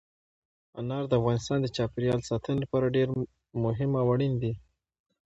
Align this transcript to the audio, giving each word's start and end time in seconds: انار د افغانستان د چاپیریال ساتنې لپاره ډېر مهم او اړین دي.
انار 0.79 1.03
د 1.07 1.13
افغانستان 1.19 1.57
د 1.61 1.67
چاپیریال 1.77 2.19
ساتنې 2.29 2.57
لپاره 2.63 2.93
ډېر 2.95 3.07
مهم 3.65 3.91
او 4.01 4.05
اړین 4.13 4.33
دي. 4.41 4.53